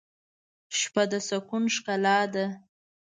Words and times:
شپه 0.77 1.03
د 1.11 1.13
سکون 1.27 1.63
ښکلا 1.75 2.19
ده. 2.33 2.45